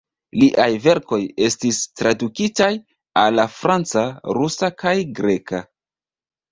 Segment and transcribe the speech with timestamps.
[0.43, 1.19] Liaj verkoj
[1.49, 2.71] estis tradukitaj
[3.25, 4.09] al la franca,
[4.41, 5.67] rusa kaj greka.